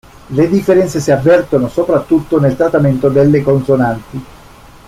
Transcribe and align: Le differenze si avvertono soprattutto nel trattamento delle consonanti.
Le 0.31 0.47
differenze 0.47 0.99
si 0.99 1.11
avvertono 1.11 1.69
soprattutto 1.69 2.39
nel 2.39 2.55
trattamento 2.55 3.07
delle 3.09 3.43
consonanti. 3.43 4.25